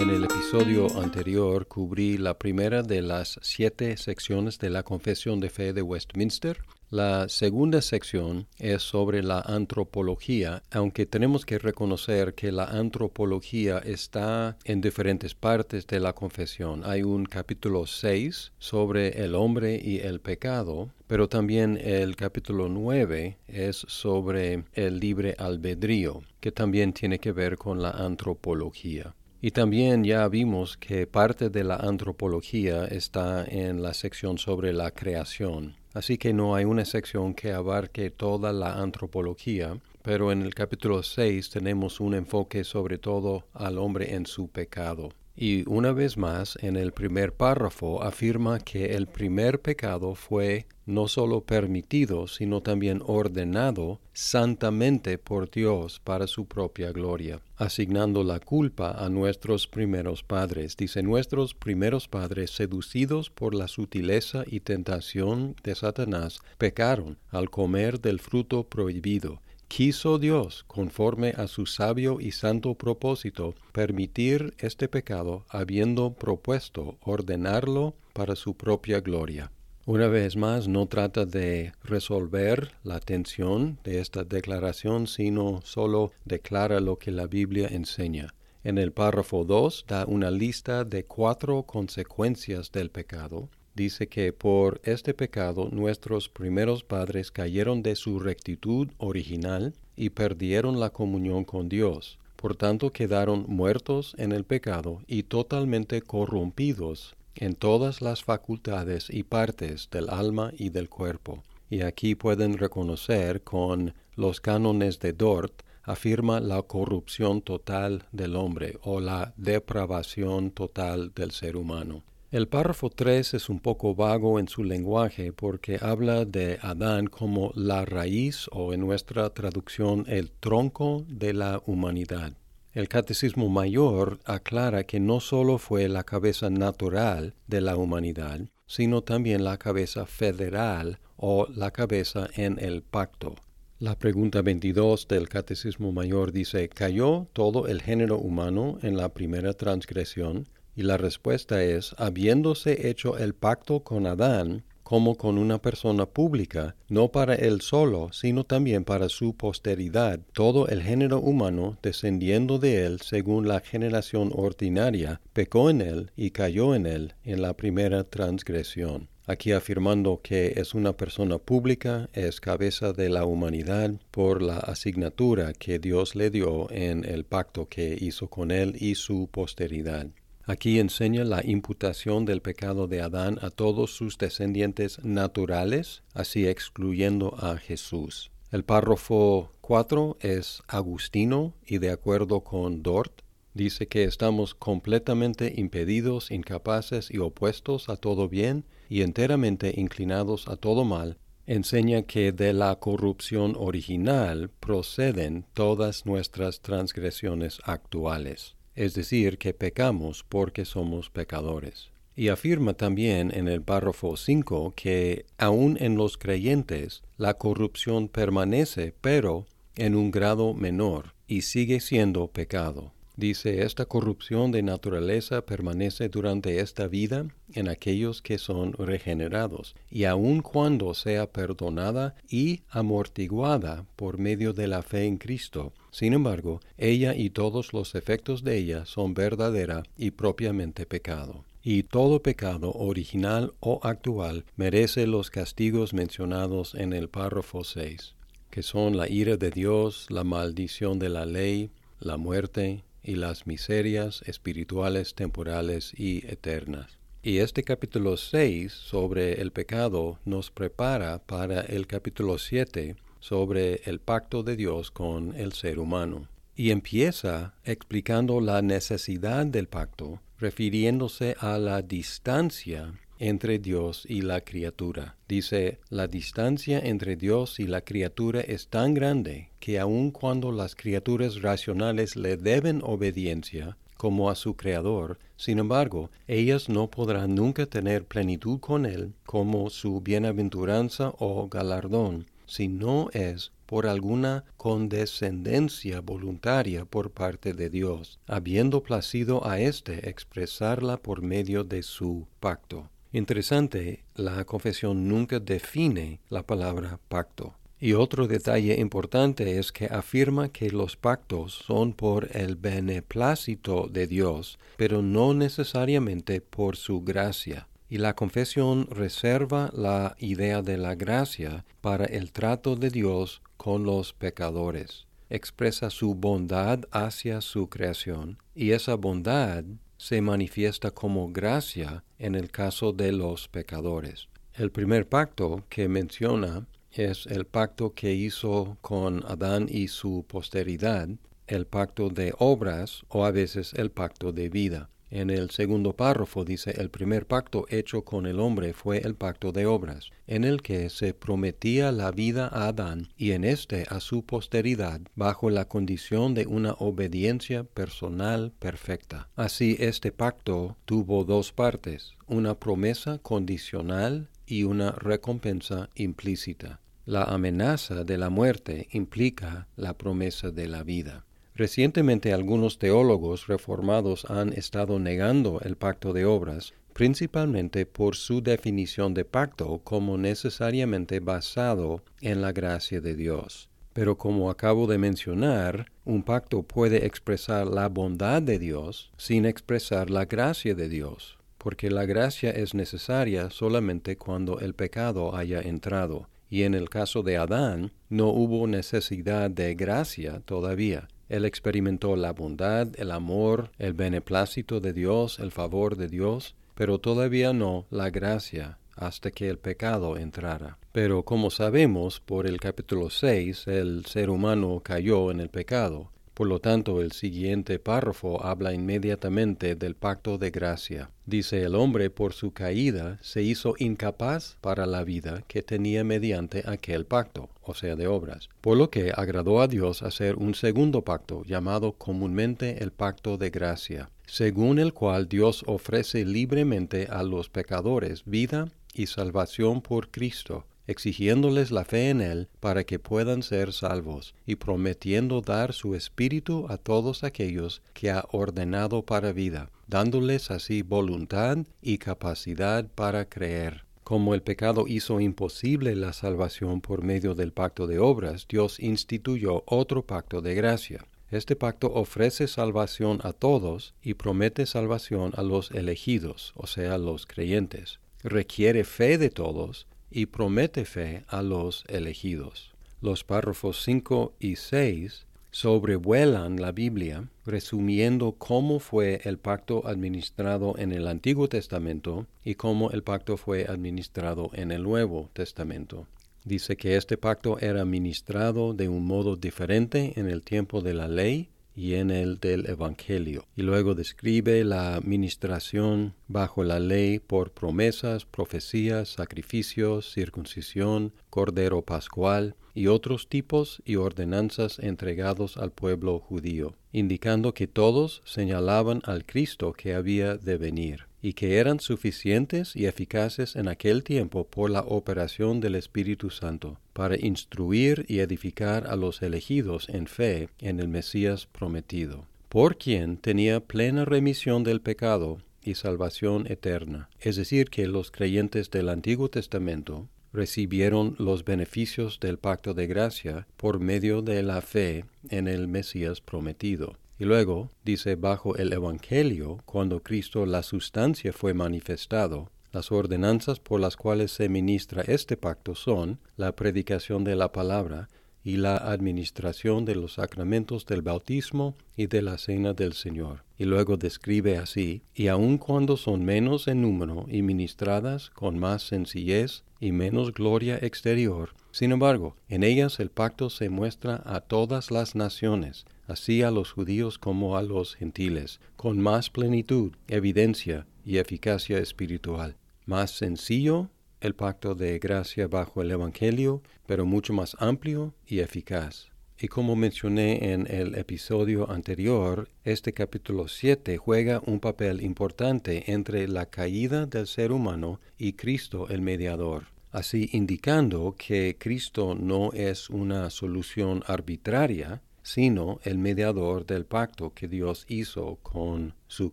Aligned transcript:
En 0.00 0.08
el 0.08 0.24
episodio 0.24 0.98
anterior 0.98 1.66
cubrí 1.66 2.16
la 2.16 2.38
primera 2.38 2.82
de 2.82 3.02
las 3.02 3.38
siete 3.42 3.98
secciones 3.98 4.58
de 4.58 4.70
la 4.70 4.82
Confesión 4.82 5.40
de 5.40 5.50
Fe 5.50 5.74
de 5.74 5.82
Westminster 5.82 6.58
la 6.90 7.28
segunda 7.28 7.82
sección 7.82 8.48
es 8.58 8.82
sobre 8.82 9.22
la 9.22 9.38
antropología, 9.42 10.64
aunque 10.72 11.06
tenemos 11.06 11.46
que 11.46 11.60
reconocer 11.60 12.34
que 12.34 12.50
la 12.50 12.64
antropología 12.64 13.78
está 13.78 14.58
en 14.64 14.80
diferentes 14.80 15.36
partes 15.36 15.86
de 15.86 16.00
la 16.00 16.14
confesión. 16.14 16.82
Hay 16.84 17.04
un 17.04 17.26
capítulo 17.26 17.86
6 17.86 18.50
sobre 18.58 19.22
el 19.24 19.36
hombre 19.36 19.80
y 19.80 20.00
el 20.00 20.18
pecado, 20.18 20.90
pero 21.06 21.28
también 21.28 21.78
el 21.80 22.16
capítulo 22.16 22.68
9 22.68 23.38
es 23.46 23.76
sobre 23.86 24.64
el 24.74 24.98
libre 24.98 25.36
albedrío, 25.38 26.22
que 26.40 26.50
también 26.50 26.92
tiene 26.92 27.20
que 27.20 27.30
ver 27.30 27.56
con 27.56 27.80
la 27.80 27.90
antropología. 27.90 29.14
Y 29.42 29.52
también 29.52 30.04
ya 30.04 30.28
vimos 30.28 30.76
que 30.76 31.06
parte 31.06 31.48
de 31.48 31.64
la 31.64 31.76
antropología 31.76 32.84
está 32.84 33.44
en 33.46 33.82
la 33.82 33.94
sección 33.94 34.36
sobre 34.36 34.74
la 34.74 34.90
creación. 34.90 35.76
Así 35.94 36.18
que 36.18 36.34
no 36.34 36.54
hay 36.54 36.66
una 36.66 36.84
sección 36.84 37.32
que 37.32 37.52
abarque 37.52 38.10
toda 38.10 38.52
la 38.52 38.74
antropología, 38.74 39.80
pero 40.02 40.30
en 40.30 40.42
el 40.42 40.54
capítulo 40.54 41.02
6 41.02 41.48
tenemos 41.48 42.00
un 42.00 42.14
enfoque 42.14 42.64
sobre 42.64 42.98
todo 42.98 43.46
al 43.54 43.78
hombre 43.78 44.14
en 44.14 44.26
su 44.26 44.48
pecado. 44.48 45.10
Y 45.36 45.68
una 45.68 45.92
vez 45.92 46.16
más, 46.16 46.58
en 46.60 46.76
el 46.76 46.92
primer 46.92 47.32
párrafo 47.32 48.02
afirma 48.02 48.58
que 48.60 48.96
el 48.96 49.06
primer 49.06 49.60
pecado 49.60 50.14
fue 50.14 50.66
no 50.86 51.08
solo 51.08 51.42
permitido, 51.42 52.26
sino 52.26 52.62
también 52.62 53.00
ordenado 53.06 54.00
santamente 54.12 55.18
por 55.18 55.50
Dios 55.50 56.00
para 56.02 56.26
su 56.26 56.46
propia 56.46 56.92
gloria, 56.92 57.40
asignando 57.56 58.24
la 58.24 58.40
culpa 58.40 58.90
a 58.90 59.08
nuestros 59.08 59.66
primeros 59.66 60.22
padres. 60.22 60.76
Dice, 60.76 61.02
nuestros 61.02 61.54
primeros 61.54 62.08
padres, 62.08 62.50
seducidos 62.50 63.30
por 63.30 63.54
la 63.54 63.68
sutileza 63.68 64.42
y 64.46 64.60
tentación 64.60 65.54
de 65.62 65.74
Satanás, 65.74 66.40
pecaron 66.58 67.18
al 67.30 67.50
comer 67.50 68.00
del 68.00 68.18
fruto 68.18 68.64
prohibido 68.64 69.40
quiso 69.70 70.18
Dios, 70.18 70.64
conforme 70.66 71.32
a 71.36 71.46
su 71.46 71.64
sabio 71.64 72.20
y 72.20 72.32
santo 72.32 72.74
propósito, 72.74 73.54
permitir 73.70 74.52
este 74.58 74.88
pecado, 74.88 75.44
habiendo 75.48 76.12
propuesto 76.12 76.98
ordenarlo 77.02 77.94
para 78.12 78.34
su 78.34 78.54
propia 78.54 79.00
gloria. 79.00 79.52
Una 79.86 80.08
vez 80.08 80.34
más, 80.34 80.66
no 80.66 80.86
trata 80.86 81.24
de 81.24 81.72
resolver 81.84 82.72
la 82.82 82.98
tensión 82.98 83.78
de 83.84 84.00
esta 84.00 84.24
declaración, 84.24 85.06
sino 85.06 85.60
solo 85.62 86.10
declara 86.24 86.80
lo 86.80 86.98
que 86.98 87.12
la 87.12 87.28
Biblia 87.28 87.68
enseña. 87.70 88.34
En 88.64 88.76
el 88.76 88.90
párrafo 88.90 89.44
2 89.44 89.84
da 89.86 90.04
una 90.04 90.32
lista 90.32 90.84
de 90.84 91.04
cuatro 91.04 91.62
consecuencias 91.62 92.72
del 92.72 92.90
pecado, 92.90 93.48
dice 93.74 94.08
que 94.08 94.32
por 94.32 94.80
este 94.84 95.14
pecado 95.14 95.68
nuestros 95.70 96.28
primeros 96.28 96.84
padres 96.84 97.30
cayeron 97.30 97.82
de 97.82 97.96
su 97.96 98.18
rectitud 98.18 98.88
original 98.98 99.74
y 99.96 100.10
perdieron 100.10 100.80
la 100.80 100.90
comunión 100.90 101.44
con 101.44 101.68
Dios. 101.68 102.18
Por 102.36 102.56
tanto 102.56 102.90
quedaron 102.90 103.44
muertos 103.48 104.14
en 104.18 104.32
el 104.32 104.44
pecado 104.44 105.02
y 105.06 105.24
totalmente 105.24 106.00
corrompidos 106.02 107.16
en 107.34 107.54
todas 107.54 108.00
las 108.02 108.24
facultades 108.24 109.08
y 109.10 109.22
partes 109.22 109.88
del 109.90 110.08
alma 110.10 110.52
y 110.56 110.70
del 110.70 110.88
cuerpo. 110.88 111.42
Y 111.68 111.82
aquí 111.82 112.14
pueden 112.14 112.58
reconocer 112.58 113.42
con 113.42 113.94
los 114.16 114.40
cánones 114.40 114.98
de 115.00 115.12
Dort 115.12 115.62
afirma 115.82 116.40
la 116.40 116.62
corrupción 116.62 117.42
total 117.42 118.04
del 118.12 118.36
hombre 118.36 118.78
o 118.82 119.00
la 119.00 119.32
depravación 119.36 120.50
total 120.50 121.12
del 121.14 121.30
ser 121.32 121.56
humano. 121.56 122.02
El 122.30 122.46
párrafo 122.46 122.90
3 122.90 123.34
es 123.34 123.48
un 123.48 123.58
poco 123.58 123.96
vago 123.96 124.38
en 124.38 124.46
su 124.46 124.62
lenguaje 124.62 125.32
porque 125.32 125.80
habla 125.82 126.24
de 126.24 126.60
Adán 126.62 127.08
como 127.08 127.50
la 127.56 127.84
raíz 127.84 128.46
o 128.52 128.72
en 128.72 128.78
nuestra 128.78 129.30
traducción 129.30 130.04
el 130.06 130.30
tronco 130.30 131.04
de 131.08 131.32
la 131.32 131.60
humanidad. 131.66 132.34
El 132.72 132.86
Catecismo 132.86 133.48
Mayor 133.48 134.20
aclara 134.26 134.84
que 134.84 135.00
no 135.00 135.18
sólo 135.18 135.58
fue 135.58 135.88
la 135.88 136.04
cabeza 136.04 136.50
natural 136.50 137.34
de 137.48 137.62
la 137.62 137.76
humanidad, 137.76 138.42
sino 138.64 139.02
también 139.02 139.42
la 139.42 139.58
cabeza 139.58 140.06
federal 140.06 141.00
o 141.16 141.48
la 141.48 141.72
cabeza 141.72 142.28
en 142.36 142.60
el 142.60 142.82
pacto. 142.82 143.34
La 143.80 143.98
pregunta 143.98 144.40
22 144.40 145.08
del 145.08 145.28
Catecismo 145.28 145.90
Mayor 145.90 146.30
dice, 146.30 146.68
¿cayó 146.68 147.26
todo 147.32 147.66
el 147.66 147.82
género 147.82 148.18
humano 148.18 148.78
en 148.82 148.96
la 148.96 149.08
primera 149.08 149.52
transgresión? 149.54 150.46
Y 150.80 150.82
la 150.82 150.96
respuesta 150.96 151.62
es, 151.62 151.94
habiéndose 151.98 152.88
hecho 152.88 153.18
el 153.18 153.34
pacto 153.34 153.80
con 153.80 154.06
Adán, 154.06 154.64
como 154.82 155.14
con 155.14 155.36
una 155.36 155.60
persona 155.60 156.06
pública, 156.06 156.74
no 156.88 157.12
para 157.12 157.34
él 157.34 157.60
solo, 157.60 158.08
sino 158.14 158.44
también 158.44 158.84
para 158.84 159.10
su 159.10 159.36
posteridad, 159.36 160.20
todo 160.32 160.68
el 160.68 160.80
género 160.80 161.20
humano, 161.20 161.76
descendiendo 161.82 162.58
de 162.58 162.86
él 162.86 163.00
según 163.02 163.46
la 163.46 163.60
generación 163.60 164.32
ordinaria, 164.34 165.20
pecó 165.34 165.68
en 165.68 165.82
él 165.82 166.12
y 166.16 166.30
cayó 166.30 166.74
en 166.74 166.86
él 166.86 167.12
en 167.24 167.42
la 167.42 167.52
primera 167.58 168.04
transgresión. 168.04 169.10
Aquí 169.26 169.52
afirmando 169.52 170.22
que 170.22 170.54
es 170.56 170.72
una 170.72 170.96
persona 170.96 171.36
pública, 171.36 172.08
es 172.14 172.40
cabeza 172.40 172.94
de 172.94 173.10
la 173.10 173.26
humanidad 173.26 173.92
por 174.10 174.40
la 174.40 174.56
asignatura 174.56 175.52
que 175.52 175.78
Dios 175.78 176.16
le 176.16 176.30
dio 176.30 176.70
en 176.72 177.04
el 177.04 177.24
pacto 177.24 177.68
que 177.68 177.98
hizo 178.00 178.28
con 178.28 178.50
él 178.50 178.74
y 178.80 178.94
su 178.94 179.28
posteridad. 179.30 180.08
Aquí 180.50 180.80
enseña 180.80 181.22
la 181.22 181.46
imputación 181.46 182.24
del 182.24 182.42
pecado 182.42 182.88
de 182.88 183.00
Adán 183.00 183.38
a 183.40 183.50
todos 183.50 183.94
sus 183.94 184.18
descendientes 184.18 184.98
naturales, 185.04 186.02
así 186.12 186.48
excluyendo 186.48 187.36
a 187.38 187.56
Jesús. 187.56 188.32
El 188.50 188.64
párrafo 188.64 189.52
4 189.60 190.16
es 190.18 190.64
Agustino 190.66 191.54
y 191.64 191.78
de 191.78 191.92
acuerdo 191.92 192.40
con 192.40 192.82
Dort, 192.82 193.22
dice 193.54 193.86
que 193.86 194.02
estamos 194.02 194.56
completamente 194.56 195.54
impedidos, 195.56 196.32
incapaces 196.32 197.12
y 197.12 197.18
opuestos 197.18 197.88
a 197.88 197.94
todo 197.94 198.28
bien 198.28 198.64
y 198.88 199.02
enteramente 199.02 199.74
inclinados 199.76 200.48
a 200.48 200.56
todo 200.56 200.84
mal, 200.84 201.16
enseña 201.46 202.02
que 202.02 202.32
de 202.32 202.54
la 202.54 202.74
corrupción 202.74 203.54
original 203.56 204.50
proceden 204.58 205.46
todas 205.54 206.06
nuestras 206.06 206.60
transgresiones 206.60 207.60
actuales 207.62 208.56
es 208.74 208.94
decir, 208.94 209.38
que 209.38 209.54
pecamos 209.54 210.24
porque 210.28 210.64
somos 210.64 211.10
pecadores. 211.10 211.90
Y 212.16 212.28
afirma 212.28 212.74
también 212.74 213.32
en 213.34 213.48
el 213.48 213.62
párrafo 213.62 214.16
5 214.16 214.74
que 214.76 215.26
aun 215.38 215.76
en 215.80 215.96
los 215.96 216.18
creyentes 216.18 217.02
la 217.16 217.34
corrupción 217.34 218.08
permanece, 218.08 218.94
pero 219.00 219.46
en 219.76 219.94
un 219.94 220.10
grado 220.10 220.52
menor, 220.52 221.14
y 221.26 221.42
sigue 221.42 221.80
siendo 221.80 222.28
pecado. 222.28 222.92
Dice, 223.20 223.64
esta 223.64 223.84
corrupción 223.84 224.50
de 224.50 224.62
naturaleza 224.62 225.44
permanece 225.44 226.08
durante 226.08 226.60
esta 226.60 226.88
vida 226.88 227.26
en 227.52 227.68
aquellos 227.68 228.22
que 228.22 228.38
son 228.38 228.72
regenerados, 228.72 229.74
y 229.90 230.04
aun 230.04 230.40
cuando 230.40 230.94
sea 230.94 231.30
perdonada 231.30 232.14
y 232.30 232.62
amortiguada 232.70 233.84
por 233.96 234.16
medio 234.16 234.54
de 234.54 234.68
la 234.68 234.82
fe 234.82 235.04
en 235.04 235.18
Cristo, 235.18 235.74
sin 235.90 236.14
embargo, 236.14 236.60
ella 236.78 237.14
y 237.14 237.28
todos 237.28 237.74
los 237.74 237.94
efectos 237.94 238.42
de 238.42 238.56
ella 238.56 238.86
son 238.86 239.12
verdadera 239.12 239.82
y 239.98 240.12
propiamente 240.12 240.86
pecado. 240.86 241.44
Y 241.62 241.82
todo 241.82 242.22
pecado, 242.22 242.72
original 242.72 243.52
o 243.60 243.80
actual, 243.82 244.46
merece 244.56 245.06
los 245.06 245.28
castigos 245.28 245.92
mencionados 245.92 246.74
en 246.74 246.94
el 246.94 247.10
párrafo 247.10 247.64
6, 247.64 248.14
que 248.48 248.62
son 248.62 248.96
la 248.96 249.10
ira 249.10 249.36
de 249.36 249.50
Dios, 249.50 250.06
la 250.08 250.24
maldición 250.24 250.98
de 250.98 251.10
la 251.10 251.26
ley, 251.26 251.70
la 251.98 252.16
muerte 252.16 252.82
y 253.02 253.16
las 253.16 253.46
miserias 253.46 254.22
espirituales, 254.26 255.14
temporales 255.14 255.92
y 255.96 256.26
eternas. 256.26 256.98
Y 257.22 257.38
este 257.38 257.62
capítulo 257.64 258.16
6 258.16 258.72
sobre 258.72 259.40
el 259.42 259.52
pecado 259.52 260.18
nos 260.24 260.50
prepara 260.50 261.18
para 261.18 261.60
el 261.60 261.86
capítulo 261.86 262.38
7 262.38 262.96
sobre 263.18 263.82
el 263.84 264.00
pacto 264.00 264.42
de 264.42 264.56
Dios 264.56 264.90
con 264.90 265.34
el 265.36 265.52
ser 265.52 265.78
humano. 265.78 266.28
Y 266.56 266.70
empieza 266.70 267.54
explicando 267.64 268.40
la 268.40 268.62
necesidad 268.62 269.44
del 269.46 269.68
pacto, 269.68 270.20
refiriéndose 270.38 271.36
a 271.38 271.58
la 271.58 271.82
distancia 271.82 272.94
entre 273.20 273.58
Dios 273.58 274.04
y 274.08 274.22
la 274.22 274.40
criatura. 274.40 275.16
Dice, 275.28 275.78
la 275.90 276.08
distancia 276.08 276.80
entre 276.80 277.16
Dios 277.16 277.60
y 277.60 277.66
la 277.66 277.82
criatura 277.82 278.40
es 278.40 278.68
tan 278.68 278.94
grande 278.94 279.50
que 279.60 279.78
aun 279.78 280.10
cuando 280.10 280.50
las 280.50 280.74
criaturas 280.74 281.42
racionales 281.42 282.16
le 282.16 282.36
deben 282.36 282.80
obediencia, 282.82 283.76
como 283.96 284.30
a 284.30 284.34
su 284.34 284.56
Creador, 284.56 285.18
sin 285.36 285.58
embargo, 285.58 286.10
ellas 286.26 286.70
no 286.70 286.90
podrán 286.90 287.34
nunca 287.34 287.66
tener 287.66 288.06
plenitud 288.06 288.58
con 288.58 288.86
Él 288.86 289.12
como 289.26 289.68
su 289.68 290.00
bienaventuranza 290.00 291.12
o 291.18 291.48
galardón, 291.48 292.26
si 292.46 292.68
no 292.68 293.10
es 293.12 293.52
por 293.66 293.86
alguna 293.86 294.44
condescendencia 294.56 296.00
voluntaria 296.00 296.84
por 296.84 297.10
parte 297.10 297.52
de 297.52 297.70
Dios, 297.70 298.18
habiendo 298.26 298.82
placido 298.82 299.46
a 299.46 299.60
éste 299.60 300.08
expresarla 300.08 300.96
por 300.96 301.22
medio 301.22 301.62
de 301.62 301.82
su 301.82 302.26
pacto. 302.40 302.88
Interesante, 303.12 304.04
la 304.14 304.44
confesión 304.44 305.08
nunca 305.08 305.40
define 305.40 306.20
la 306.28 306.44
palabra 306.44 307.00
pacto. 307.08 307.54
Y 307.80 307.94
otro 307.94 308.28
detalle 308.28 308.78
importante 308.78 309.58
es 309.58 309.72
que 309.72 309.86
afirma 309.86 310.50
que 310.50 310.70
los 310.70 310.96
pactos 310.96 311.54
son 311.66 311.92
por 311.92 312.28
el 312.36 312.54
beneplácito 312.54 313.88
de 313.90 314.06
Dios, 314.06 314.58
pero 314.76 315.02
no 315.02 315.34
necesariamente 315.34 316.40
por 316.40 316.76
su 316.76 317.00
gracia. 317.00 317.66
Y 317.88 317.98
la 317.98 318.14
confesión 318.14 318.86
reserva 318.90 319.70
la 319.72 320.14
idea 320.18 320.62
de 320.62 320.76
la 320.76 320.94
gracia 320.94 321.64
para 321.80 322.04
el 322.04 322.30
trato 322.30 322.76
de 322.76 322.90
Dios 322.90 323.42
con 323.56 323.82
los 323.82 324.12
pecadores. 324.12 325.06
Expresa 325.30 325.90
su 325.90 326.14
bondad 326.14 326.80
hacia 326.92 327.40
su 327.40 327.68
creación, 327.68 328.38
y 328.54 328.70
esa 328.70 328.94
bondad 328.94 329.64
se 329.96 330.20
manifiesta 330.20 330.90
como 330.90 331.32
gracia 331.32 332.04
en 332.20 332.36
el 332.36 332.50
caso 332.50 332.92
de 332.92 333.10
los 333.10 333.48
pecadores. 333.48 334.28
El 334.54 334.70
primer 334.70 335.08
pacto 335.08 335.64
que 335.68 335.88
menciona 335.88 336.66
es 336.92 337.26
el 337.26 337.46
pacto 337.46 337.94
que 337.94 338.12
hizo 338.12 338.76
con 338.80 339.24
Adán 339.26 339.66
y 339.68 339.88
su 339.88 340.24
posteridad, 340.28 341.08
el 341.46 341.66
pacto 341.66 342.10
de 342.10 342.34
obras 342.38 343.02
o 343.08 343.24
a 343.24 343.30
veces 343.30 343.72
el 343.74 343.90
pacto 343.90 344.32
de 344.32 344.48
vida. 344.50 344.90
En 345.10 345.28
el 345.28 345.50
segundo 345.50 345.94
párrafo 345.94 346.44
dice, 346.44 346.70
el 346.80 346.88
primer 346.88 347.26
pacto 347.26 347.66
hecho 347.68 348.02
con 348.02 348.26
el 348.26 348.38
hombre 348.38 348.72
fue 348.72 348.98
el 348.98 349.16
pacto 349.16 349.50
de 349.50 349.66
obras, 349.66 350.10
en 350.28 350.44
el 350.44 350.62
que 350.62 350.88
se 350.88 351.14
prometía 351.14 351.90
la 351.90 352.12
vida 352.12 352.46
a 352.46 352.68
Adán 352.68 353.08
y 353.16 353.32
en 353.32 353.42
este 353.42 353.86
a 353.90 353.98
su 353.98 354.24
posteridad, 354.24 355.00
bajo 355.16 355.50
la 355.50 355.66
condición 355.66 356.34
de 356.34 356.46
una 356.46 356.74
obediencia 356.74 357.64
personal 357.64 358.52
perfecta. 358.60 359.28
Así 359.34 359.76
este 359.80 360.12
pacto 360.12 360.76
tuvo 360.84 361.24
dos 361.24 361.52
partes, 361.52 362.12
una 362.28 362.54
promesa 362.54 363.18
condicional 363.18 364.28
y 364.46 364.62
una 364.62 364.92
recompensa 364.92 365.90
implícita. 365.96 366.80
La 367.04 367.24
amenaza 367.24 368.04
de 368.04 368.16
la 368.16 368.30
muerte 368.30 368.86
implica 368.92 369.66
la 369.74 369.94
promesa 369.98 370.52
de 370.52 370.68
la 370.68 370.84
vida. 370.84 371.24
Recientemente 371.60 372.32
algunos 372.32 372.78
teólogos 372.78 373.46
reformados 373.46 374.24
han 374.30 374.54
estado 374.54 374.98
negando 374.98 375.60
el 375.62 375.76
pacto 375.76 376.14
de 376.14 376.24
obras, 376.24 376.72
principalmente 376.94 377.84
por 377.84 378.16
su 378.16 378.40
definición 378.40 379.12
de 379.12 379.26
pacto 379.26 379.82
como 379.84 380.16
necesariamente 380.16 381.20
basado 381.20 382.02
en 382.22 382.40
la 382.40 382.52
gracia 382.52 383.02
de 383.02 383.14
Dios. 383.14 383.68
Pero 383.92 384.16
como 384.16 384.48
acabo 384.48 384.86
de 384.86 384.96
mencionar, 384.96 385.92
un 386.06 386.22
pacto 386.22 386.62
puede 386.62 387.04
expresar 387.04 387.66
la 387.66 387.90
bondad 387.90 388.40
de 388.40 388.58
Dios 388.58 389.12
sin 389.18 389.44
expresar 389.44 390.08
la 390.08 390.24
gracia 390.24 390.74
de 390.74 390.88
Dios, 390.88 391.36
porque 391.58 391.90
la 391.90 392.06
gracia 392.06 392.52
es 392.52 392.72
necesaria 392.72 393.50
solamente 393.50 394.16
cuando 394.16 394.60
el 394.60 394.72
pecado 394.72 395.36
haya 395.36 395.60
entrado, 395.60 396.26
y 396.48 396.62
en 396.62 396.72
el 396.72 396.88
caso 396.88 397.22
de 397.22 397.36
Adán 397.36 397.92
no 398.08 398.28
hubo 398.28 398.66
necesidad 398.66 399.50
de 399.50 399.74
gracia 399.74 400.40
todavía, 400.46 401.06
él 401.30 401.44
experimentó 401.44 402.16
la 402.16 402.32
bondad, 402.32 402.88
el 402.96 403.12
amor, 403.12 403.70
el 403.78 403.94
beneplácito 403.94 404.80
de 404.80 404.92
Dios, 404.92 405.38
el 405.38 405.52
favor 405.52 405.96
de 405.96 406.08
Dios, 406.08 406.56
pero 406.74 406.98
todavía 406.98 407.52
no 407.52 407.86
la 407.90 408.10
gracia 408.10 408.78
hasta 408.96 409.30
que 409.30 409.48
el 409.48 409.58
pecado 409.58 410.16
entrara. 410.16 410.76
Pero 410.92 411.22
como 411.22 411.50
sabemos 411.50 412.20
por 412.20 412.46
el 412.46 412.58
capítulo 412.58 413.10
6, 413.10 413.68
el 413.68 414.04
ser 414.06 414.28
humano 414.28 414.80
cayó 414.84 415.30
en 415.30 415.40
el 415.40 415.48
pecado. 415.48 416.10
Por 416.40 416.48
lo 416.48 416.58
tanto, 416.58 417.02
el 417.02 417.12
siguiente 417.12 417.78
párrafo 417.78 418.42
habla 418.42 418.72
inmediatamente 418.72 419.74
del 419.74 419.94
pacto 419.94 420.38
de 420.38 420.50
gracia. 420.50 421.10
Dice 421.26 421.62
el 421.64 421.74
hombre 421.74 422.08
por 422.08 422.32
su 422.32 422.54
caída 422.54 423.18
se 423.20 423.42
hizo 423.42 423.74
incapaz 423.78 424.56
para 424.62 424.86
la 424.86 425.04
vida 425.04 425.44
que 425.48 425.62
tenía 425.62 426.02
mediante 426.02 426.62
aquel 426.64 427.04
pacto, 427.04 427.50
o 427.60 427.74
sea, 427.74 427.94
de 427.94 428.06
obras, 428.06 428.48
por 428.62 428.78
lo 428.78 428.88
que 428.88 429.12
agradó 429.14 429.60
a 429.60 429.68
Dios 429.68 430.02
hacer 430.02 430.36
un 430.36 430.54
segundo 430.54 431.02
pacto, 431.02 431.44
llamado 431.44 431.92
comúnmente 431.92 432.82
el 432.82 432.90
pacto 432.90 433.36
de 433.36 433.50
gracia, 433.50 434.08
según 434.24 434.78
el 434.78 434.94
cual 434.94 435.28
Dios 435.28 435.62
ofrece 435.66 436.24
libremente 436.24 437.06
a 437.10 437.22
los 437.22 437.50
pecadores 437.50 438.22
vida 438.24 438.70
y 438.94 439.08
salvación 439.08 439.82
por 439.82 440.10
Cristo 440.10 440.64
exigiéndoles 440.90 441.70
la 441.70 441.84
fe 441.84 442.10
en 442.10 442.20
Él 442.20 442.48
para 442.58 442.84
que 442.84 442.98
puedan 442.98 443.42
ser 443.42 443.72
salvos, 443.72 444.34
y 444.44 444.56
prometiendo 444.56 445.40
dar 445.40 445.72
su 445.72 445.94
Espíritu 445.94 446.66
a 446.68 446.76
todos 446.76 447.22
aquellos 447.22 447.80
que 447.94 448.10
ha 448.10 448.24
ordenado 448.32 449.02
para 449.02 449.32
vida, 449.32 449.70
dándoles 449.86 450.50
así 450.50 450.82
voluntad 450.82 451.58
y 451.80 451.98
capacidad 451.98 452.86
para 452.94 453.28
creer. 453.28 453.84
Como 454.02 454.34
el 454.34 454.42
pecado 454.42 454.86
hizo 454.88 455.20
imposible 455.20 455.94
la 455.94 456.12
salvación 456.12 456.80
por 456.80 457.04
medio 457.04 457.36
del 457.36 457.52
pacto 457.52 457.86
de 457.86 458.00
obras, 458.00 458.46
Dios 458.48 458.80
instituyó 458.80 459.62
otro 459.66 460.04
pacto 460.04 460.42
de 460.42 460.56
gracia. 460.56 461.06
Este 461.30 461.54
pacto 461.54 461.92
ofrece 461.94 462.48
salvación 462.48 463.20
a 463.22 463.32
todos 463.32 463.94
y 464.02 464.14
promete 464.14 464.66
salvación 464.66 465.32
a 465.36 465.42
los 465.42 465.70
elegidos, 465.70 466.52
o 466.56 466.66
sea, 466.66 466.98
los 466.98 467.24
creyentes. 467.26 468.00
Requiere 468.24 468.82
fe 468.82 469.16
de 469.16 469.30
todos 469.30 469.86
y 470.10 470.26
promete 470.26 470.84
fe 470.84 471.24
a 471.28 471.42
los 471.42 471.84
elegidos. 471.88 472.72
Los 473.00 473.24
párrafos 473.24 473.82
5 473.82 474.34
y 474.38 474.56
6 474.56 475.26
sobrevuelan 475.50 476.60
la 476.60 476.72
Biblia, 476.72 477.28
resumiendo 477.44 478.32
cómo 478.32 478.78
fue 478.78 479.20
el 479.24 479.38
pacto 479.38 479.86
administrado 479.86 480.76
en 480.78 480.92
el 480.92 481.08
Antiguo 481.08 481.48
Testamento 481.48 482.26
y 482.44 482.54
cómo 482.54 482.90
el 482.90 483.02
pacto 483.02 483.36
fue 483.36 483.66
administrado 483.66 484.50
en 484.54 484.70
el 484.70 484.82
Nuevo 484.82 485.30
Testamento. 485.32 486.06
Dice 486.44 486.76
que 486.76 486.96
este 486.96 487.16
pacto 487.16 487.58
era 487.58 487.82
administrado 487.82 488.72
de 488.72 488.88
un 488.88 489.04
modo 489.04 489.36
diferente 489.36 490.14
en 490.16 490.28
el 490.28 490.42
tiempo 490.42 490.80
de 490.80 490.94
la 490.94 491.08
ley 491.08 491.48
y 491.80 491.94
en 491.94 492.10
el 492.10 492.38
del 492.38 492.68
Evangelio. 492.68 493.46
Y 493.56 493.62
luego 493.62 493.94
describe 493.94 494.62
la 494.64 494.96
administración 494.96 496.12
bajo 496.28 496.62
la 496.62 496.78
ley 496.78 497.20
por 497.20 497.52
promesas, 497.52 498.26
profecías, 498.26 499.08
sacrificios, 499.08 500.12
circuncisión, 500.12 501.14
cordero 501.30 501.80
pascual 501.80 502.54
y 502.74 502.88
otros 502.88 503.30
tipos 503.30 503.80
y 503.86 503.96
ordenanzas 503.96 504.78
entregados 504.78 505.56
al 505.56 505.72
pueblo 505.72 506.18
judío, 506.18 506.74
indicando 506.92 507.54
que 507.54 507.66
todos 507.66 508.20
señalaban 508.26 509.00
al 509.06 509.24
Cristo 509.24 509.72
que 509.72 509.94
había 509.94 510.36
de 510.36 510.58
venir 510.58 511.09
y 511.22 511.34
que 511.34 511.58
eran 511.58 511.80
suficientes 511.80 512.74
y 512.74 512.86
eficaces 512.86 513.56
en 513.56 513.68
aquel 513.68 514.02
tiempo 514.04 514.46
por 514.46 514.70
la 514.70 514.80
operación 514.80 515.60
del 515.60 515.74
Espíritu 515.74 516.30
Santo, 516.30 516.78
para 516.92 517.16
instruir 517.18 518.04
y 518.08 518.20
edificar 518.20 518.86
a 518.86 518.96
los 518.96 519.22
elegidos 519.22 519.88
en 519.88 520.06
fe 520.06 520.48
en 520.58 520.80
el 520.80 520.88
Mesías 520.88 521.46
prometido, 521.46 522.26
por 522.48 522.78
quien 522.78 523.16
tenía 523.16 523.60
plena 523.60 524.04
remisión 524.04 524.64
del 524.64 524.80
pecado 524.80 525.38
y 525.62 525.74
salvación 525.74 526.46
eterna. 526.50 527.08
Es 527.20 527.36
decir, 527.36 527.68
que 527.70 527.86
los 527.86 528.10
creyentes 528.10 528.70
del 528.70 528.88
Antiguo 528.88 529.28
Testamento 529.28 530.08
recibieron 530.32 531.16
los 531.18 531.44
beneficios 531.44 532.20
del 532.20 532.38
pacto 532.38 532.74
de 532.74 532.86
gracia 532.86 533.46
por 533.56 533.80
medio 533.80 534.22
de 534.22 534.42
la 534.42 534.60
fe 534.60 535.04
en 535.28 535.48
el 535.48 535.68
Mesías 535.68 536.20
prometido. 536.20 536.96
Y 537.20 537.26
luego 537.26 537.70
dice 537.84 538.14
bajo 538.16 538.56
el 538.56 538.72
Evangelio, 538.72 539.58
cuando 539.66 540.02
Cristo 540.02 540.46
la 540.46 540.62
sustancia 540.62 541.34
fue 541.34 541.52
manifestado, 541.52 542.50
las 542.72 542.90
ordenanzas 542.90 543.60
por 543.60 543.78
las 543.78 543.98
cuales 543.98 544.32
se 544.32 544.48
ministra 544.48 545.02
este 545.02 545.36
pacto 545.36 545.74
son 545.74 546.18
la 546.38 546.56
predicación 546.56 547.22
de 547.22 547.36
la 547.36 547.52
palabra 547.52 548.08
y 548.42 548.56
la 548.56 548.78
administración 548.78 549.84
de 549.84 549.96
los 549.96 550.14
sacramentos 550.14 550.86
del 550.86 551.02
bautismo 551.02 551.76
y 551.94 552.06
de 552.06 552.22
la 552.22 552.38
cena 552.38 552.72
del 552.72 552.94
Señor. 552.94 553.44
Y 553.58 553.64
luego 553.64 553.98
describe 553.98 554.56
así, 554.56 555.02
y 555.14 555.28
aun 555.28 555.58
cuando 555.58 555.98
son 555.98 556.24
menos 556.24 556.68
en 556.68 556.80
número 556.80 557.26
y 557.28 557.42
ministradas 557.42 558.30
con 558.30 558.58
más 558.58 558.82
sencillez 558.82 559.62
y 559.78 559.92
menos 559.92 560.32
gloria 560.32 560.78
exterior, 560.80 561.50
sin 561.72 561.92
embargo, 561.92 562.36
en 562.48 562.64
ellas 562.64 562.98
el 562.98 563.10
pacto 563.10 563.48
se 563.48 563.68
muestra 563.68 564.22
a 564.24 564.40
todas 564.40 564.90
las 564.90 565.14
naciones, 565.14 565.84
así 566.10 566.42
a 566.42 566.50
los 566.50 566.72
judíos 566.72 567.18
como 567.18 567.56
a 567.56 567.62
los 567.62 567.94
gentiles, 567.94 568.60
con 568.76 569.00
más 569.00 569.30
plenitud, 569.30 569.92
evidencia 570.08 570.86
y 571.04 571.18
eficacia 571.18 571.78
espiritual. 571.78 572.56
Más 572.84 573.12
sencillo 573.12 573.90
el 574.20 574.34
pacto 574.34 574.74
de 574.74 574.98
gracia 574.98 575.46
bajo 575.48 575.80
el 575.80 575.90
Evangelio, 575.90 576.62
pero 576.86 577.06
mucho 577.06 577.32
más 577.32 577.56
amplio 577.58 578.12
y 578.26 578.40
eficaz. 578.40 579.08
Y 579.38 579.48
como 579.48 579.74
mencioné 579.76 580.52
en 580.52 580.66
el 580.66 580.96
episodio 580.96 581.70
anterior, 581.70 582.50
este 582.64 582.92
capítulo 582.92 583.48
7 583.48 583.96
juega 583.96 584.42
un 584.44 584.60
papel 584.60 585.00
importante 585.02 585.90
entre 585.92 586.28
la 586.28 586.46
caída 586.46 587.06
del 587.06 587.26
ser 587.26 587.50
humano 587.50 588.00
y 588.18 588.34
Cristo 588.34 588.88
el 588.90 589.00
mediador, 589.00 589.68
así 589.92 590.28
indicando 590.32 591.14
que 591.16 591.56
Cristo 591.58 592.14
no 592.14 592.52
es 592.52 592.90
una 592.90 593.30
solución 593.30 594.02
arbitraria, 594.06 595.00
sino 595.22 595.80
el 595.84 595.98
mediador 595.98 596.66
del 596.66 596.84
pacto 596.84 597.32
que 597.34 597.48
Dios 597.48 597.84
hizo 597.88 598.38
con 598.42 598.94
su 599.06 599.32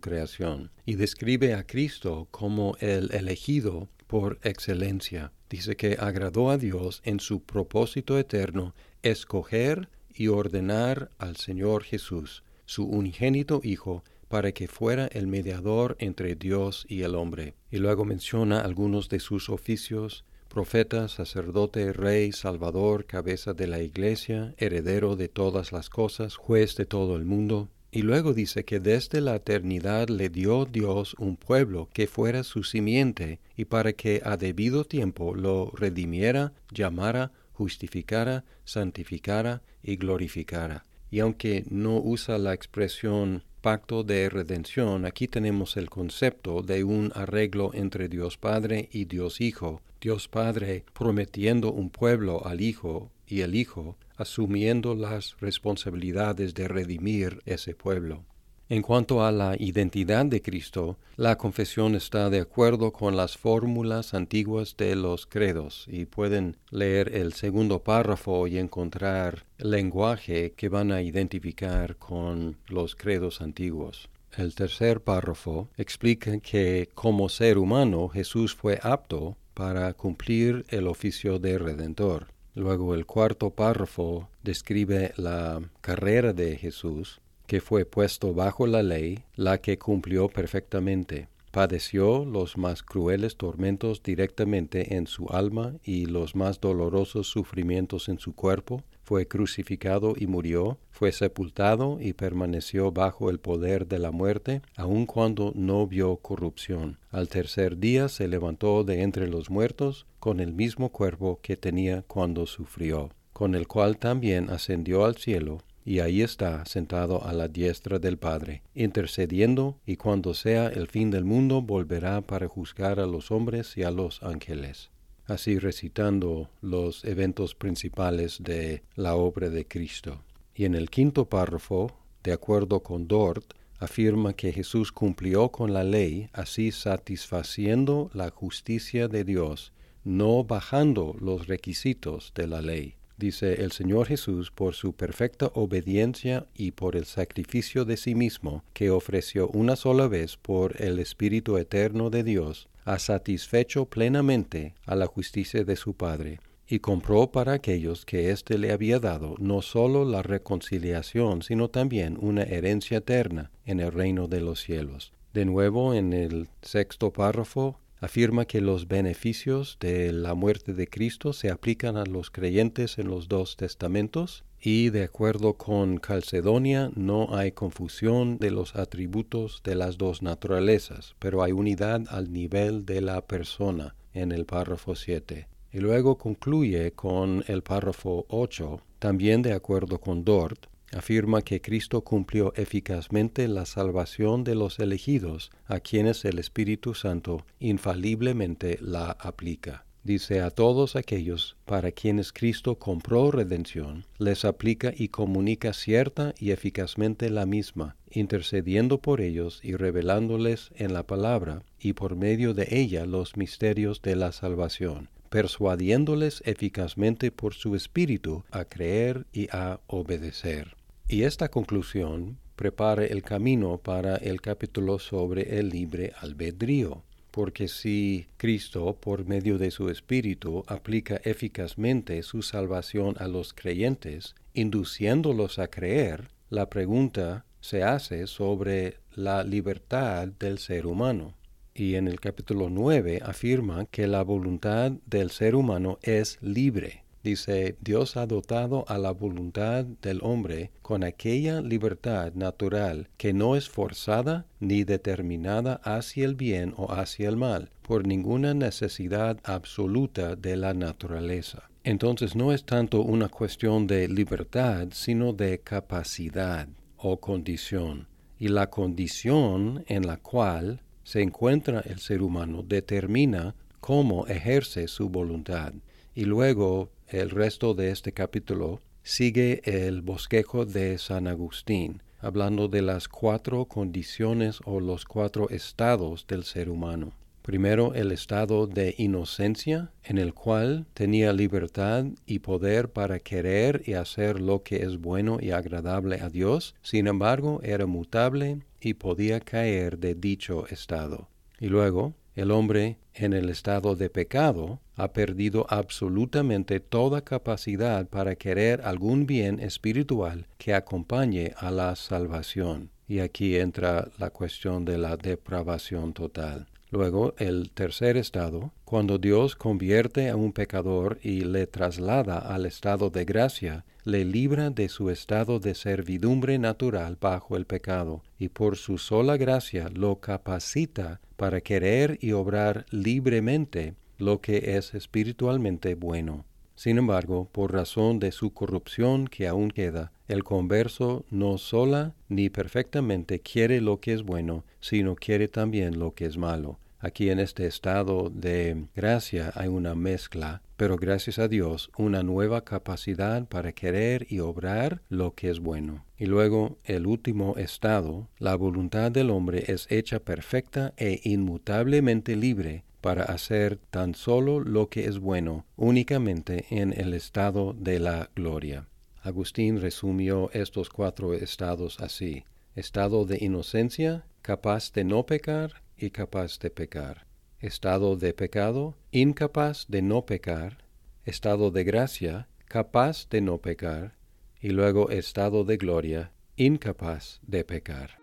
creación. 0.00 0.70
Y 0.84 0.94
describe 0.94 1.54
a 1.54 1.66
Cristo 1.66 2.28
como 2.30 2.76
el 2.80 3.12
elegido 3.12 3.88
por 4.06 4.38
excelencia. 4.42 5.32
Dice 5.50 5.76
que 5.76 5.96
agradó 5.98 6.50
a 6.50 6.58
Dios 6.58 7.00
en 7.04 7.20
su 7.20 7.42
propósito 7.42 8.18
eterno 8.18 8.74
escoger 9.02 9.88
y 10.12 10.28
ordenar 10.28 11.10
al 11.18 11.36
Señor 11.36 11.84
Jesús, 11.84 12.42
su 12.64 12.84
unigénito 12.84 13.60
Hijo, 13.62 14.02
para 14.28 14.52
que 14.52 14.68
fuera 14.68 15.06
el 15.06 15.26
mediador 15.26 15.96
entre 16.00 16.34
Dios 16.34 16.84
y 16.88 17.02
el 17.02 17.14
hombre. 17.14 17.54
Y 17.70 17.78
luego 17.78 18.04
menciona 18.04 18.60
algunos 18.60 19.08
de 19.08 19.20
sus 19.20 19.48
oficios, 19.48 20.24
profeta, 20.48 21.08
sacerdote, 21.08 21.92
rey, 21.92 22.32
salvador, 22.32 23.04
cabeza 23.04 23.54
de 23.54 23.66
la 23.66 23.80
iglesia, 23.80 24.54
heredero 24.58 25.14
de 25.16 25.28
todas 25.28 25.72
las 25.72 25.90
cosas, 25.90 26.36
juez 26.36 26.74
de 26.76 26.86
todo 26.86 27.16
el 27.16 27.24
mundo. 27.24 27.68
Y 27.90 28.02
luego 28.02 28.34
dice 28.34 28.64
que 28.64 28.80
desde 28.80 29.20
la 29.20 29.36
eternidad 29.36 30.08
le 30.08 30.28
dio 30.28 30.66
Dios 30.66 31.14
un 31.18 31.36
pueblo 31.36 31.88
que 31.92 32.06
fuera 32.06 32.44
su 32.44 32.62
simiente, 32.62 33.40
y 33.56 33.64
para 33.64 33.92
que 33.92 34.20
a 34.24 34.36
debido 34.36 34.84
tiempo 34.84 35.34
lo 35.34 35.70
redimiera, 35.74 36.52
llamara, 36.70 37.32
justificara, 37.52 38.44
santificara 38.64 39.62
y 39.82 39.96
glorificara. 39.96 40.84
Y 41.10 41.20
aunque 41.20 41.64
no 41.70 41.96
usa 41.98 42.36
la 42.36 42.52
expresión 42.52 43.42
pacto 43.62 44.04
de 44.04 44.28
redención, 44.28 45.06
aquí 45.06 45.26
tenemos 45.26 45.76
el 45.76 45.88
concepto 45.88 46.62
de 46.62 46.84
un 46.84 47.10
arreglo 47.14 47.72
entre 47.72 48.08
Dios 48.08 48.36
Padre 48.36 48.88
y 48.92 49.06
Dios 49.06 49.40
Hijo, 49.40 49.82
Dios 50.00 50.28
Padre 50.28 50.84
prometiendo 50.92 51.72
un 51.72 51.90
pueblo 51.90 52.46
al 52.46 52.60
Hijo 52.60 53.10
y 53.26 53.40
el 53.40 53.54
Hijo 53.54 53.96
asumiendo 54.16 54.94
las 54.94 55.36
responsabilidades 55.40 56.54
de 56.54 56.68
redimir 56.68 57.40
ese 57.46 57.74
pueblo. 57.74 58.24
En 58.70 58.82
cuanto 58.82 59.24
a 59.24 59.32
la 59.32 59.56
identidad 59.58 60.26
de 60.26 60.42
Cristo, 60.42 60.98
la 61.16 61.38
confesión 61.38 61.94
está 61.94 62.28
de 62.28 62.40
acuerdo 62.40 62.92
con 62.92 63.16
las 63.16 63.38
fórmulas 63.38 64.12
antiguas 64.12 64.76
de 64.76 64.94
los 64.94 65.24
credos 65.24 65.86
y 65.88 66.04
pueden 66.04 66.58
leer 66.70 67.16
el 67.16 67.32
segundo 67.32 67.82
párrafo 67.82 68.46
y 68.46 68.58
encontrar 68.58 69.46
lenguaje 69.56 70.52
que 70.52 70.68
van 70.68 70.92
a 70.92 71.00
identificar 71.00 71.96
con 71.96 72.58
los 72.66 72.94
credos 72.94 73.40
antiguos. 73.40 74.10
El 74.36 74.54
tercer 74.54 75.00
párrafo 75.00 75.70
explica 75.78 76.38
que 76.38 76.90
como 76.94 77.30
ser 77.30 77.56
humano 77.56 78.08
Jesús 78.08 78.54
fue 78.54 78.78
apto 78.82 79.38
para 79.58 79.92
cumplir 79.92 80.64
el 80.68 80.86
oficio 80.86 81.40
de 81.40 81.58
redentor. 81.58 82.28
Luego 82.54 82.94
el 82.94 83.06
cuarto 83.06 83.50
párrafo 83.50 84.28
describe 84.44 85.12
la 85.16 85.60
carrera 85.80 86.32
de 86.32 86.56
Jesús, 86.56 87.20
que 87.48 87.60
fue 87.60 87.84
puesto 87.84 88.34
bajo 88.34 88.68
la 88.68 88.84
ley, 88.84 89.24
la 89.34 89.58
que 89.58 89.76
cumplió 89.76 90.28
perfectamente. 90.28 91.26
Padeció 91.50 92.24
los 92.24 92.56
más 92.56 92.84
crueles 92.84 93.36
tormentos 93.36 94.00
directamente 94.04 94.94
en 94.94 95.08
su 95.08 95.26
alma 95.28 95.74
y 95.82 96.06
los 96.06 96.36
más 96.36 96.60
dolorosos 96.60 97.26
sufrimientos 97.26 98.08
en 98.08 98.20
su 98.20 98.36
cuerpo, 98.36 98.84
fue 99.08 99.26
crucificado 99.26 100.12
y 100.18 100.26
murió, 100.26 100.76
fue 100.90 101.12
sepultado 101.12 101.96
y 101.98 102.12
permaneció 102.12 102.92
bajo 102.92 103.30
el 103.30 103.40
poder 103.40 103.86
de 103.86 103.98
la 103.98 104.10
muerte, 104.10 104.60
aun 104.76 105.06
cuando 105.06 105.50
no 105.54 105.86
vio 105.86 106.18
corrupción. 106.18 106.98
Al 107.10 107.30
tercer 107.30 107.78
día 107.78 108.10
se 108.10 108.28
levantó 108.28 108.84
de 108.84 109.00
entre 109.00 109.26
los 109.26 109.48
muertos 109.48 110.04
con 110.20 110.40
el 110.40 110.52
mismo 110.52 110.90
cuerpo 110.90 111.40
que 111.40 111.56
tenía 111.56 112.02
cuando 112.02 112.44
sufrió, 112.44 113.08
con 113.32 113.54
el 113.54 113.66
cual 113.66 113.96
también 113.96 114.50
ascendió 114.50 115.06
al 115.06 115.16
cielo, 115.16 115.62
y 115.86 116.00
ahí 116.00 116.20
está 116.20 116.66
sentado 116.66 117.24
a 117.24 117.32
la 117.32 117.48
diestra 117.48 117.98
del 117.98 118.18
Padre, 118.18 118.60
intercediendo, 118.74 119.78
y 119.86 119.96
cuando 119.96 120.34
sea 120.34 120.68
el 120.68 120.86
fin 120.86 121.10
del 121.10 121.24
mundo 121.24 121.62
volverá 121.62 122.20
para 122.20 122.46
juzgar 122.46 123.00
a 123.00 123.06
los 123.06 123.30
hombres 123.30 123.74
y 123.78 123.84
a 123.84 123.90
los 123.90 124.22
ángeles 124.22 124.90
así 125.28 125.58
recitando 125.58 126.50
los 126.60 127.04
eventos 127.04 127.54
principales 127.54 128.42
de 128.42 128.82
la 128.96 129.14
obra 129.14 129.50
de 129.50 129.66
Cristo. 129.66 130.22
Y 130.54 130.64
en 130.64 130.74
el 130.74 130.90
quinto 130.90 131.26
párrafo, 131.26 131.96
de 132.24 132.32
acuerdo 132.32 132.80
con 132.82 133.06
Dort, 133.06 133.54
afirma 133.78 134.32
que 134.32 134.52
Jesús 134.52 134.90
cumplió 134.90 135.50
con 135.50 135.72
la 135.72 135.84
ley, 135.84 136.28
así 136.32 136.72
satisfaciendo 136.72 138.10
la 138.12 138.30
justicia 138.30 139.06
de 139.06 139.22
Dios, 139.22 139.72
no 140.02 140.42
bajando 140.42 141.14
los 141.20 141.46
requisitos 141.46 142.32
de 142.34 142.46
la 142.48 142.60
ley. 142.60 142.94
Dice 143.18 143.62
el 143.62 143.72
Señor 143.72 144.06
Jesús, 144.06 144.52
por 144.52 144.74
su 144.74 144.92
perfecta 144.92 145.50
obediencia 145.54 146.46
y 146.54 146.70
por 146.70 146.94
el 146.94 147.04
sacrificio 147.04 147.84
de 147.84 147.96
sí 147.96 148.14
mismo, 148.14 148.62
que 148.72 148.90
ofreció 148.90 149.48
una 149.48 149.74
sola 149.74 150.06
vez 150.06 150.36
por 150.36 150.80
el 150.80 151.00
Espíritu 151.00 151.56
Eterno 151.56 152.10
de 152.10 152.22
Dios, 152.22 152.68
ha 152.88 152.98
satisfecho 152.98 153.84
plenamente 153.84 154.74
a 154.86 154.96
la 154.96 155.06
justicia 155.06 155.62
de 155.62 155.76
su 155.76 155.94
Padre, 155.94 156.40
y 156.66 156.80
compró 156.80 157.30
para 157.30 157.52
aquellos 157.52 158.06
que 158.06 158.30
éste 158.30 158.56
le 158.56 158.72
había 158.72 158.98
dado 158.98 159.34
no 159.38 159.62
sólo 159.62 160.04
la 160.04 160.22
reconciliación, 160.22 161.42
sino 161.42 161.68
también 161.68 162.16
una 162.20 162.42
herencia 162.42 162.98
eterna 162.98 163.50
en 163.66 163.80
el 163.80 163.92
reino 163.92 164.26
de 164.26 164.40
los 164.40 164.60
cielos. 164.60 165.12
De 165.34 165.44
nuevo, 165.44 165.92
en 165.94 166.12
el 166.12 166.48
sexto 166.62 167.12
párrafo, 167.12 167.78
afirma 168.00 168.46
que 168.46 168.60
los 168.60 168.88
beneficios 168.88 169.76
de 169.80 170.12
la 170.12 170.34
muerte 170.34 170.72
de 170.72 170.88
Cristo 170.88 171.32
se 171.32 171.50
aplican 171.50 171.96
a 171.96 172.04
los 172.04 172.30
creyentes 172.30 172.98
en 172.98 173.08
los 173.08 173.28
dos 173.28 173.56
testamentos 173.56 174.44
y 174.60 174.90
de 174.90 175.04
acuerdo 175.04 175.54
con 175.54 175.98
Calcedonia 175.98 176.90
no 176.94 177.36
hay 177.36 177.52
confusión 177.52 178.38
de 178.38 178.50
los 178.50 178.74
atributos 178.74 179.60
de 179.62 179.74
las 179.74 179.98
dos 179.98 180.22
naturalezas, 180.22 181.14
pero 181.18 181.42
hay 181.42 181.52
unidad 181.52 182.02
al 182.10 182.32
nivel 182.32 182.84
de 182.84 183.00
la 183.00 183.20
persona 183.20 183.94
en 184.12 184.32
el 184.32 184.46
párrafo 184.46 184.94
7. 184.94 185.46
Y 185.72 185.78
luego 185.78 186.18
concluye 186.18 186.92
con 186.92 187.44
el 187.46 187.62
párrafo 187.62 188.26
8, 188.28 188.80
también 188.98 189.42
de 189.42 189.52
acuerdo 189.52 190.00
con 190.00 190.24
Dort, 190.24 190.66
afirma 190.92 191.42
que 191.42 191.60
Cristo 191.60 192.02
cumplió 192.02 192.52
eficazmente 192.56 193.46
la 193.46 193.66
salvación 193.66 194.42
de 194.42 194.54
los 194.54 194.78
elegidos, 194.78 195.50
a 195.66 195.80
quienes 195.80 196.24
el 196.24 196.38
Espíritu 196.38 196.94
Santo 196.94 197.44
infaliblemente 197.60 198.78
la 198.80 199.10
aplica 199.10 199.84
dice 200.08 200.40
a 200.40 200.50
todos 200.50 200.96
aquellos 200.96 201.56
para 201.66 201.92
quienes 201.92 202.32
Cristo 202.32 202.76
compró 202.78 203.30
redención, 203.30 204.06
les 204.16 204.46
aplica 204.46 204.90
y 204.96 205.08
comunica 205.08 205.74
cierta 205.74 206.34
y 206.38 206.50
eficazmente 206.50 207.28
la 207.28 207.44
misma, 207.44 207.94
intercediendo 208.10 209.02
por 209.02 209.20
ellos 209.20 209.60
y 209.62 209.76
revelándoles 209.76 210.70
en 210.76 210.94
la 210.94 211.02
palabra 211.02 211.62
y 211.78 211.92
por 211.92 212.16
medio 212.16 212.54
de 212.54 212.66
ella 212.70 213.04
los 213.04 213.36
misterios 213.36 214.00
de 214.00 214.16
la 214.16 214.32
salvación, 214.32 215.10
persuadiéndoles 215.28 216.42
eficazmente 216.46 217.30
por 217.30 217.52
su 217.52 217.76
espíritu 217.76 218.44
a 218.50 218.64
creer 218.64 219.26
y 219.30 219.48
a 219.52 219.80
obedecer. 219.88 220.74
Y 221.06 221.24
esta 221.24 221.50
conclusión 221.50 222.38
prepara 222.56 223.04
el 223.04 223.22
camino 223.22 223.76
para 223.76 224.16
el 224.16 224.40
capítulo 224.40 224.98
sobre 224.98 225.58
el 225.58 225.68
libre 225.68 226.12
albedrío 226.18 227.04
porque 227.38 227.68
si 227.68 228.26
Cristo, 228.36 228.98
por 229.00 229.24
medio 229.24 229.58
de 229.58 229.70
su 229.70 229.90
Espíritu, 229.90 230.64
aplica 230.66 231.20
eficazmente 231.22 232.24
su 232.24 232.42
salvación 232.42 233.14
a 233.20 233.28
los 233.28 233.54
creyentes, 233.54 234.34
induciéndolos 234.54 235.60
a 235.60 235.68
creer, 235.68 236.30
la 236.50 236.68
pregunta 236.68 237.44
se 237.60 237.84
hace 237.84 238.26
sobre 238.26 238.96
la 239.14 239.44
libertad 239.44 240.26
del 240.26 240.58
ser 240.58 240.84
humano. 240.84 241.34
Y 241.74 241.94
en 241.94 242.08
el 242.08 242.18
capítulo 242.18 242.70
9 242.70 243.20
afirma 243.24 243.86
que 243.86 244.08
la 244.08 244.24
voluntad 244.24 244.90
del 245.06 245.30
ser 245.30 245.54
humano 245.54 246.00
es 246.02 246.38
libre 246.42 247.04
Dice, 247.22 247.76
Dios 247.80 248.16
ha 248.16 248.26
dotado 248.26 248.84
a 248.88 248.98
la 248.98 249.10
voluntad 249.10 249.84
del 249.84 250.20
hombre 250.22 250.70
con 250.82 251.02
aquella 251.02 251.60
libertad 251.60 252.32
natural 252.34 253.08
que 253.16 253.32
no 253.32 253.56
es 253.56 253.68
forzada 253.68 254.46
ni 254.60 254.84
determinada 254.84 255.80
hacia 255.82 256.24
el 256.24 256.36
bien 256.36 256.74
o 256.76 256.92
hacia 256.92 257.28
el 257.28 257.36
mal, 257.36 257.70
por 257.82 258.06
ninguna 258.06 258.54
necesidad 258.54 259.38
absoluta 259.44 260.36
de 260.36 260.56
la 260.56 260.74
naturaleza. 260.74 261.68
Entonces 261.84 262.36
no 262.36 262.52
es 262.52 262.64
tanto 262.64 263.02
una 263.02 263.28
cuestión 263.28 263.86
de 263.86 264.08
libertad, 264.08 264.88
sino 264.92 265.32
de 265.32 265.60
capacidad 265.60 266.68
o 266.96 267.18
condición. 267.18 268.08
Y 268.38 268.48
la 268.48 268.68
condición 268.68 269.84
en 269.88 270.06
la 270.06 270.18
cual 270.18 270.82
se 271.02 271.22
encuentra 271.22 271.80
el 271.80 271.98
ser 271.98 272.22
humano 272.22 272.62
determina 272.62 273.54
cómo 273.80 274.26
ejerce 274.26 274.86
su 274.86 275.08
voluntad. 275.08 275.72
Y 276.18 276.24
luego 276.24 276.90
el 277.06 277.30
resto 277.30 277.74
de 277.74 277.92
este 277.92 278.10
capítulo 278.10 278.80
sigue 279.04 279.60
el 279.62 280.02
bosquejo 280.02 280.66
de 280.66 280.98
San 280.98 281.28
Agustín, 281.28 282.02
hablando 282.18 282.66
de 282.66 282.82
las 282.82 283.06
cuatro 283.06 283.66
condiciones 283.66 284.58
o 284.64 284.80
los 284.80 285.04
cuatro 285.04 285.48
estados 285.48 286.26
del 286.26 286.42
ser 286.42 286.70
humano. 286.70 287.12
Primero, 287.42 287.94
el 287.94 288.10
estado 288.10 288.66
de 288.66 288.96
inocencia, 288.98 289.92
en 290.02 290.18
el 290.18 290.34
cual 290.34 290.86
tenía 290.92 291.32
libertad 291.32 292.06
y 292.26 292.40
poder 292.40 292.90
para 292.90 293.20
querer 293.20 293.84
y 293.86 293.92
hacer 293.92 294.40
lo 294.40 294.64
que 294.64 294.82
es 294.82 294.98
bueno 294.98 295.38
y 295.40 295.52
agradable 295.52 296.20
a 296.20 296.30
Dios, 296.30 296.74
sin 296.82 297.06
embargo 297.06 297.60
era 297.62 297.86
mutable 297.86 298.58
y 298.80 298.94
podía 298.94 299.38
caer 299.38 299.98
de 299.98 300.16
dicho 300.16 300.66
estado. 300.66 301.28
Y 301.60 301.68
luego, 301.68 302.14
el 302.38 302.52
hombre 302.52 302.98
en 303.14 303.32
el 303.32 303.50
estado 303.50 303.96
de 303.96 304.10
pecado 304.10 304.80
ha 304.94 305.12
perdido 305.12 305.66
absolutamente 305.68 306.78
toda 306.78 307.22
capacidad 307.22 308.06
para 308.06 308.36
querer 308.36 308.80
algún 308.82 309.26
bien 309.26 309.58
espiritual 309.58 310.46
que 310.56 310.72
acompañe 310.72 311.52
a 311.56 311.72
la 311.72 311.96
salvación. 311.96 312.90
Y 313.08 313.18
aquí 313.18 313.56
entra 313.56 314.08
la 314.18 314.30
cuestión 314.30 314.84
de 314.84 314.98
la 314.98 315.16
depravación 315.16 316.12
total. 316.12 316.68
Luego, 316.90 317.34
el 317.38 317.72
tercer 317.72 318.16
estado, 318.16 318.72
cuando 318.84 319.18
Dios 319.18 319.56
convierte 319.56 320.28
a 320.28 320.36
un 320.36 320.52
pecador 320.52 321.18
y 321.20 321.40
le 321.40 321.66
traslada 321.66 322.38
al 322.38 322.66
estado 322.66 323.10
de 323.10 323.24
gracia, 323.24 323.84
le 324.08 324.24
libra 324.24 324.70
de 324.70 324.88
su 324.88 325.10
estado 325.10 325.60
de 325.60 325.74
servidumbre 325.74 326.58
natural 326.58 327.18
bajo 327.20 327.58
el 327.58 327.66
pecado, 327.66 328.22
y 328.38 328.48
por 328.48 328.78
su 328.78 328.96
sola 328.96 329.36
gracia 329.36 329.90
lo 329.92 330.16
capacita 330.16 331.20
para 331.36 331.60
querer 331.60 332.16
y 332.22 332.32
obrar 332.32 332.86
libremente 332.90 333.92
lo 334.16 334.40
que 334.40 334.76
es 334.78 334.94
espiritualmente 334.94 335.94
bueno. 335.94 336.46
Sin 336.74 336.96
embargo, 336.96 337.50
por 337.52 337.74
razón 337.74 338.18
de 338.18 338.32
su 338.32 338.54
corrupción 338.54 339.26
que 339.26 339.46
aún 339.46 339.70
queda, 339.70 340.12
el 340.26 340.42
converso 340.42 341.26
no 341.30 341.58
sola 341.58 342.14
ni 342.30 342.48
perfectamente 342.48 343.40
quiere 343.40 343.82
lo 343.82 344.00
que 344.00 344.14
es 344.14 344.22
bueno, 344.22 344.64
sino 344.80 345.16
quiere 345.16 345.48
también 345.48 345.98
lo 345.98 346.14
que 346.14 346.24
es 346.24 346.38
malo. 346.38 346.78
Aquí 347.00 347.30
en 347.30 347.38
este 347.38 347.66
estado 347.66 348.28
de 348.28 348.86
gracia 348.96 349.52
hay 349.54 349.68
una 349.68 349.94
mezcla, 349.94 350.62
pero 350.76 350.96
gracias 350.96 351.38
a 351.38 351.46
Dios 351.46 351.92
una 351.96 352.24
nueva 352.24 352.64
capacidad 352.64 353.46
para 353.46 353.70
querer 353.70 354.26
y 354.28 354.40
obrar 354.40 355.00
lo 355.08 355.32
que 355.32 355.48
es 355.48 355.60
bueno. 355.60 356.04
Y 356.16 356.26
luego 356.26 356.76
el 356.84 357.06
último 357.06 357.54
estado, 357.56 358.26
la 358.38 358.56
voluntad 358.56 359.12
del 359.12 359.30
hombre 359.30 359.64
es 359.68 359.86
hecha 359.90 360.18
perfecta 360.18 360.92
e 360.96 361.20
inmutablemente 361.22 362.34
libre 362.34 362.82
para 363.00 363.22
hacer 363.22 363.76
tan 363.90 364.16
solo 364.16 364.58
lo 364.58 364.88
que 364.88 365.04
es 365.04 365.20
bueno, 365.20 365.66
únicamente 365.76 366.66
en 366.70 366.92
el 366.92 367.14
estado 367.14 367.74
de 367.78 368.00
la 368.00 368.28
gloria. 368.34 368.88
Agustín 369.22 369.80
resumió 369.80 370.50
estos 370.52 370.88
cuatro 370.88 371.32
estados 371.32 372.00
así. 372.00 372.44
Estado 372.74 373.24
de 373.24 373.38
inocencia, 373.40 374.24
capaz 374.42 374.92
de 374.92 375.04
no 375.04 375.26
pecar 375.26 375.82
y 375.98 376.10
capaz 376.10 376.58
de 376.58 376.70
pecar. 376.70 377.26
Estado 377.60 378.16
de 378.16 378.32
pecado, 378.32 378.96
incapaz 379.10 379.86
de 379.88 380.00
no 380.02 380.24
pecar. 380.24 380.78
Estado 381.24 381.70
de 381.70 381.84
gracia, 381.84 382.48
capaz 382.66 383.28
de 383.28 383.40
no 383.40 383.58
pecar. 383.58 384.16
Y 384.60 384.70
luego 384.70 385.10
estado 385.10 385.64
de 385.64 385.76
gloria, 385.76 386.32
incapaz 386.56 387.40
de 387.42 387.64
pecar. 387.64 388.18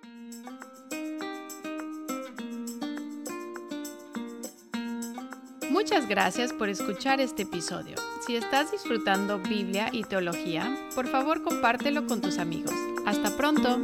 Muchas 5.70 6.08
gracias 6.08 6.54
por 6.54 6.70
escuchar 6.70 7.20
este 7.20 7.44
episodio. 7.44 7.96
Si 8.26 8.38
estás 8.38 8.72
disfrutando 8.72 9.40
Biblia 9.40 9.90
y 9.92 10.04
teología, 10.04 10.74
por 10.96 11.08
favor 11.08 11.44
compártelo 11.44 12.08
con 12.08 12.22
tus 12.22 12.38
amigos. 12.38 12.74
Hasta 13.06 13.36
pronto. 13.36 13.82